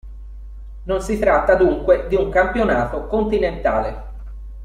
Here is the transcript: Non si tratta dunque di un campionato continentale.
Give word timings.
Non 0.85 1.01
si 1.03 1.19
tratta 1.19 1.53
dunque 1.53 2.07
di 2.07 2.15
un 2.15 2.31
campionato 2.31 3.05
continentale. 3.05 4.03